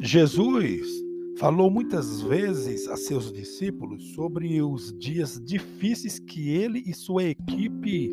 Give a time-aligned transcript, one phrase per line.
[0.00, 0.88] Jesus
[1.38, 8.10] falou muitas vezes a seus discípulos sobre os dias difíceis que ele e sua equipe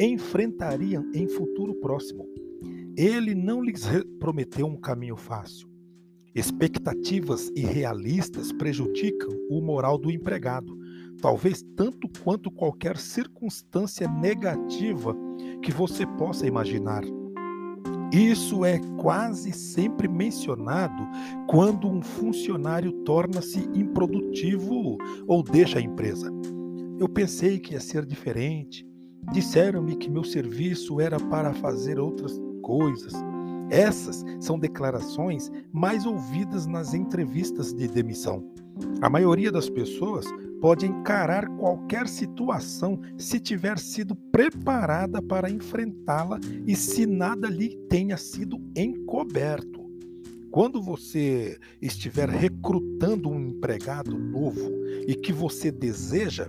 [0.00, 2.26] enfrentariam em futuro próximo.
[2.96, 3.84] Ele não lhes
[4.18, 5.68] prometeu um caminho fácil.
[6.34, 10.78] Expectativas irrealistas prejudicam o moral do empregado,
[11.20, 15.16] talvez tanto quanto qualquer circunstância negativa
[15.62, 17.02] que você possa imaginar.
[18.10, 21.06] Isso é quase sempre mencionado
[21.46, 26.32] quando um funcionário torna-se improdutivo ou deixa a empresa.
[26.98, 28.86] Eu pensei que ia ser diferente.
[29.30, 33.12] Disseram-me que meu serviço era para fazer outras coisas.
[33.70, 38.42] Essas são declarações mais ouvidas nas entrevistas de demissão.
[39.00, 40.26] A maioria das pessoas
[40.60, 48.16] pode encarar qualquer situação se tiver sido preparada para enfrentá-la e se nada lhe tenha
[48.16, 49.78] sido encoberto.
[50.50, 54.70] Quando você estiver recrutando um empregado novo
[55.06, 56.48] e que você deseja,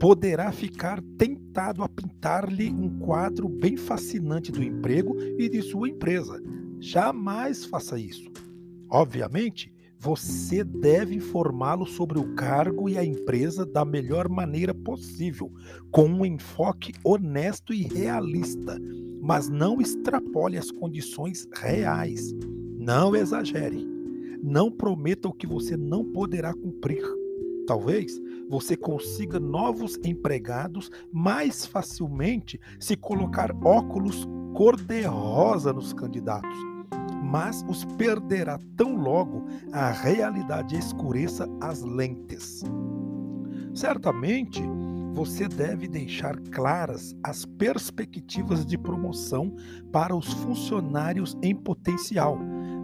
[0.00, 6.42] poderá ficar tentado a pintar-lhe um quadro bem fascinante do emprego e de sua empresa.
[6.80, 8.30] Jamais faça isso.
[8.88, 9.72] Obviamente,
[10.06, 15.52] você deve informá-lo sobre o cargo e a empresa da melhor maneira possível,
[15.90, 18.78] com um enfoque honesto e realista,
[19.20, 22.32] mas não extrapole as condições reais.
[22.78, 23.84] Não exagere.
[24.40, 27.02] Não prometa o que você não poderá cumprir.
[27.66, 28.16] Talvez
[28.48, 36.75] você consiga novos empregados mais facilmente se colocar óculos cor-de-rosa nos candidatos
[37.26, 42.62] mas os perderá tão logo a realidade escureça as lentes.
[43.74, 44.62] Certamente,
[45.12, 49.54] você deve deixar claras as perspectivas de promoção
[49.90, 52.38] para os funcionários em potencial,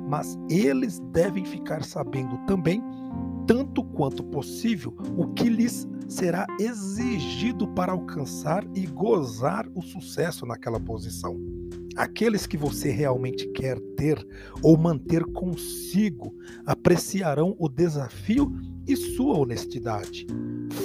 [0.09, 2.83] mas eles devem ficar sabendo também,
[3.47, 10.81] tanto quanto possível, o que lhes será exigido para alcançar e gozar o sucesso naquela
[10.81, 11.52] posição.
[11.97, 14.25] Aqueles que você realmente quer ter
[14.63, 18.53] ou manter consigo apreciarão o desafio
[18.87, 20.27] e sua honestidade.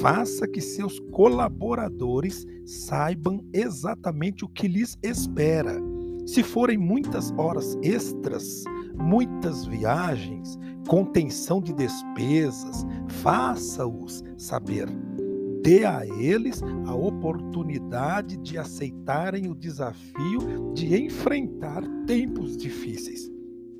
[0.01, 5.81] Faça que seus colaboradores saibam exatamente o que lhes espera.
[6.25, 10.57] Se forem muitas horas extras, muitas viagens,
[10.88, 12.85] contenção de despesas,
[13.22, 14.89] faça-os saber
[15.62, 23.31] dê a eles a oportunidade de aceitarem o desafio de enfrentar tempos difíceis.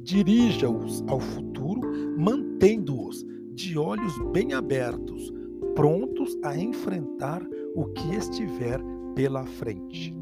[0.02, 1.82] Dirija-os ao futuro,
[2.18, 5.34] mantendo-os de olhos bem abertos,
[5.76, 7.46] prontos a enfrentar
[7.76, 8.82] o que estiver
[9.14, 10.17] pela frente.